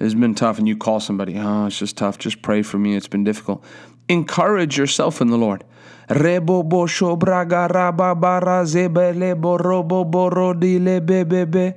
it's 0.00 0.14
been 0.14 0.34
tough, 0.34 0.58
and 0.58 0.66
you 0.66 0.76
call 0.76 1.00
somebody, 1.00 1.36
oh, 1.38 1.66
it's 1.66 1.78
just 1.78 1.98
tough. 1.98 2.16
Just 2.16 2.40
pray 2.40 2.62
for 2.62 2.78
me. 2.78 2.96
It's 2.96 3.08
been 3.08 3.24
difficult. 3.24 3.62
Encourage 4.08 4.78
yourself 4.78 5.20
in 5.20 5.28
the 5.28 5.36
Lord. 5.36 5.64
Rebo 6.08 6.68
bosho 6.68 7.18
braga 7.18 7.68
raba 7.68 8.18
bara 8.18 8.64
zebele 8.64 9.34
borobo 9.34 10.04
borodile 10.10 11.00
bebebe. 11.00 11.74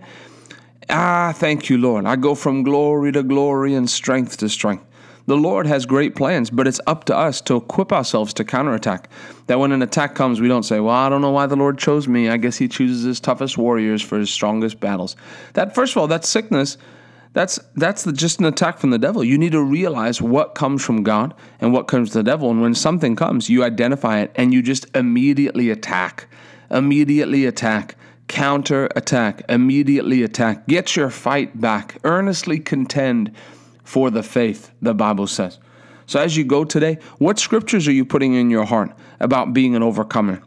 Ah, 0.89 1.33
thank 1.35 1.69
you, 1.69 1.77
Lord. 1.77 2.05
I 2.05 2.15
go 2.15 2.35
from 2.35 2.63
glory 2.63 3.11
to 3.11 3.23
glory 3.23 3.73
and 3.73 3.89
strength 3.89 4.37
to 4.37 4.49
strength. 4.49 4.83
The 5.27 5.35
Lord 5.35 5.65
has 5.65 5.87
great 5.87 6.15
plans, 6.15 6.51
but 6.51 6.67
it's 6.67 6.79
up 6.85 7.05
to 7.05 7.17
us 7.17 7.41
to 7.41 7.55
equip 7.55 7.91
ourselves 7.91 8.31
to 8.35 8.43
counterattack. 8.43 9.09
That 9.47 9.59
when 9.59 9.71
an 9.71 9.81
attack 9.81 10.13
comes, 10.13 10.39
we 10.39 10.47
don't 10.47 10.63
say, 10.63 10.79
Well, 10.79 10.93
I 10.93 11.09
don't 11.09 11.21
know 11.21 11.31
why 11.31 11.47
the 11.47 11.55
Lord 11.55 11.79
chose 11.79 12.07
me. 12.07 12.29
I 12.29 12.37
guess 12.37 12.57
He 12.57 12.67
chooses 12.67 13.03
His 13.03 13.19
toughest 13.19 13.57
warriors 13.57 14.03
for 14.03 14.19
His 14.19 14.29
strongest 14.29 14.79
battles. 14.79 15.15
That, 15.53 15.73
first 15.73 15.93
of 15.93 15.97
all, 15.97 16.07
that 16.07 16.25
sickness 16.25 16.77
that's 17.33 17.59
that's 17.75 18.03
the, 18.03 18.13
just 18.13 18.39
an 18.39 18.45
attack 18.45 18.77
from 18.77 18.91
the 18.91 18.97
devil. 18.97 19.23
You 19.23 19.37
need 19.37 19.51
to 19.51 19.61
realize 19.61 20.21
what 20.21 20.55
comes 20.55 20.83
from 20.83 21.03
God 21.03 21.33
and 21.59 21.73
what 21.73 21.87
comes 21.87 22.11
from 22.11 22.19
the 22.19 22.31
devil. 22.31 22.49
And 22.49 22.61
when 22.61 22.73
something 22.73 23.15
comes, 23.15 23.49
you 23.49 23.63
identify 23.63 24.19
it 24.19 24.31
and 24.35 24.53
you 24.53 24.61
just 24.61 24.85
immediately 24.95 25.69
attack. 25.69 26.27
Immediately 26.71 27.45
attack. 27.45 27.95
Counter 28.27 28.89
attack. 28.95 29.43
Immediately 29.49 30.23
attack. 30.23 30.67
Get 30.67 30.95
your 30.95 31.09
fight 31.09 31.59
back. 31.59 31.97
Earnestly 32.03 32.59
contend 32.59 33.31
for 33.83 34.09
the 34.09 34.23
faith, 34.23 34.71
the 34.81 34.93
Bible 34.93 35.27
says. 35.27 35.59
So 36.07 36.19
as 36.19 36.37
you 36.37 36.43
go 36.43 36.63
today, 36.63 36.99
what 37.17 37.39
scriptures 37.39 37.87
are 37.87 37.91
you 37.91 38.05
putting 38.05 38.33
in 38.33 38.49
your 38.49 38.65
heart 38.65 38.91
about 39.19 39.53
being 39.53 39.75
an 39.75 39.83
overcomer? 39.83 40.41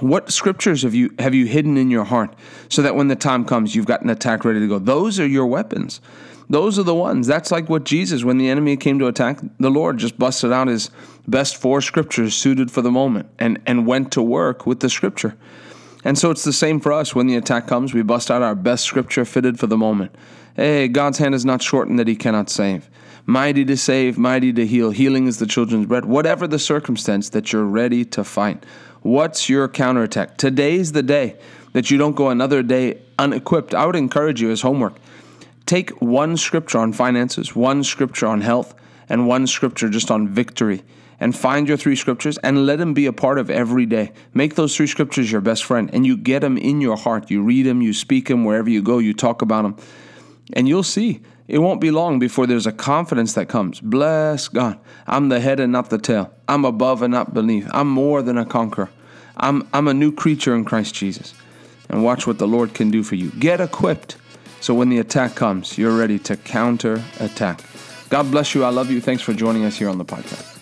What 0.00 0.30
scriptures 0.30 0.82
have 0.82 0.94
you 0.94 1.14
have 1.18 1.34
you 1.34 1.46
hidden 1.46 1.76
in 1.76 1.90
your 1.90 2.04
heart 2.04 2.34
so 2.68 2.82
that 2.82 2.94
when 2.96 3.08
the 3.08 3.16
time 3.16 3.44
comes 3.44 3.74
you've 3.74 3.86
got 3.86 4.02
an 4.02 4.10
attack 4.10 4.44
ready 4.44 4.60
to 4.60 4.68
go? 4.68 4.78
Those 4.78 5.18
are 5.20 5.26
your 5.26 5.46
weapons. 5.46 6.00
Those 6.48 6.78
are 6.78 6.84
the 6.84 6.94
ones. 6.94 7.26
That's 7.26 7.50
like 7.50 7.68
what 7.68 7.84
Jesus, 7.84 8.22
when 8.22 8.38
the 8.38 8.48
enemy 8.48 8.76
came 8.76 8.98
to 9.00 9.08
attack 9.08 9.40
the 9.58 9.70
Lord, 9.70 9.98
just 9.98 10.18
busted 10.18 10.52
out 10.52 10.68
his 10.68 10.90
best 11.26 11.56
four 11.56 11.80
scriptures 11.80 12.34
suited 12.34 12.70
for 12.70 12.82
the 12.82 12.90
moment 12.90 13.28
and, 13.38 13.60
and 13.66 13.86
went 13.86 14.12
to 14.12 14.22
work 14.22 14.64
with 14.64 14.80
the 14.80 14.88
scripture. 14.88 15.36
And 16.04 16.16
so 16.16 16.30
it's 16.30 16.44
the 16.44 16.52
same 16.52 16.78
for 16.78 16.92
us. 16.92 17.16
When 17.16 17.26
the 17.26 17.34
attack 17.34 17.66
comes, 17.66 17.92
we 17.92 18.02
bust 18.02 18.30
out 18.30 18.42
our 18.42 18.54
best 18.54 18.84
scripture 18.84 19.24
fitted 19.24 19.58
for 19.58 19.66
the 19.66 19.76
moment. 19.76 20.14
Hey, 20.54 20.86
God's 20.86 21.18
hand 21.18 21.34
is 21.34 21.44
not 21.44 21.62
shortened 21.62 21.98
that 21.98 22.06
he 22.06 22.14
cannot 22.14 22.48
save. 22.48 22.88
Mighty 23.28 23.64
to 23.64 23.76
save, 23.76 24.16
mighty 24.16 24.52
to 24.52 24.64
heal. 24.64 24.92
Healing 24.92 25.26
is 25.26 25.40
the 25.40 25.46
children's 25.46 25.86
bread. 25.86 26.04
Whatever 26.04 26.46
the 26.46 26.60
circumstance 26.60 27.30
that 27.30 27.52
you're 27.52 27.64
ready 27.64 28.04
to 28.04 28.22
fight. 28.22 28.64
What's 29.06 29.48
your 29.48 29.68
counterattack? 29.68 30.36
Today's 30.36 30.90
the 30.90 31.00
day 31.00 31.36
that 31.74 31.92
you 31.92 31.96
don't 31.96 32.16
go 32.16 32.30
another 32.30 32.60
day 32.64 33.02
unequipped. 33.20 33.72
I 33.72 33.86
would 33.86 33.94
encourage 33.94 34.42
you 34.42 34.50
as 34.50 34.62
homework. 34.62 34.96
Take 35.64 35.90
one 36.02 36.36
scripture 36.36 36.78
on 36.78 36.92
finances, 36.92 37.54
one 37.54 37.84
scripture 37.84 38.26
on 38.26 38.40
health, 38.40 38.74
and 39.08 39.28
one 39.28 39.46
scripture 39.46 39.88
just 39.88 40.10
on 40.10 40.26
victory. 40.26 40.82
And 41.20 41.36
find 41.36 41.68
your 41.68 41.76
three 41.76 41.94
scriptures 41.94 42.36
and 42.38 42.66
let 42.66 42.80
them 42.80 42.94
be 42.94 43.06
a 43.06 43.12
part 43.12 43.38
of 43.38 43.48
every 43.48 43.86
day. 43.86 44.10
Make 44.34 44.56
those 44.56 44.74
three 44.74 44.88
scriptures 44.88 45.30
your 45.30 45.40
best 45.40 45.62
friend 45.62 45.88
and 45.92 46.04
you 46.04 46.16
get 46.16 46.40
them 46.40 46.58
in 46.58 46.80
your 46.80 46.96
heart. 46.96 47.30
You 47.30 47.44
read 47.44 47.64
them, 47.64 47.80
you 47.82 47.92
speak 47.92 48.26
them 48.26 48.44
wherever 48.44 48.68
you 48.68 48.82
go, 48.82 48.98
you 48.98 49.14
talk 49.14 49.40
about 49.40 49.62
them. 49.62 49.76
And 50.54 50.66
you'll 50.66 50.82
see 50.82 51.20
it 51.46 51.58
won't 51.58 51.80
be 51.80 51.92
long 51.92 52.18
before 52.18 52.48
there's 52.48 52.66
a 52.66 52.72
confidence 52.72 53.34
that 53.34 53.48
comes. 53.48 53.78
Bless 53.78 54.48
God. 54.48 54.80
I'm 55.06 55.28
the 55.28 55.38
head 55.38 55.60
and 55.60 55.70
not 55.70 55.90
the 55.90 55.98
tail. 55.98 56.32
I'm 56.48 56.64
above 56.64 57.02
and 57.02 57.12
not 57.12 57.32
beneath. 57.32 57.70
I'm 57.72 57.88
more 57.88 58.20
than 58.20 58.36
a 58.36 58.44
conqueror. 58.44 58.90
I'm, 59.36 59.68
I'm 59.72 59.88
a 59.88 59.94
new 59.94 60.12
creature 60.12 60.54
in 60.54 60.64
Christ 60.64 60.94
Jesus. 60.94 61.34
And 61.88 62.02
watch 62.02 62.26
what 62.26 62.38
the 62.38 62.48
Lord 62.48 62.74
can 62.74 62.90
do 62.90 63.02
for 63.02 63.14
you. 63.14 63.30
Get 63.32 63.60
equipped 63.60 64.16
so 64.60 64.74
when 64.74 64.88
the 64.88 64.98
attack 64.98 65.36
comes, 65.36 65.78
you're 65.78 65.96
ready 65.96 66.18
to 66.20 66.36
counter 66.36 67.02
attack. 67.20 67.60
God 68.08 68.30
bless 68.30 68.54
you. 68.54 68.64
I 68.64 68.70
love 68.70 68.90
you. 68.90 69.00
Thanks 69.00 69.22
for 69.22 69.32
joining 69.32 69.64
us 69.64 69.76
here 69.76 69.88
on 69.88 69.98
the 69.98 70.04
podcast. 70.04 70.55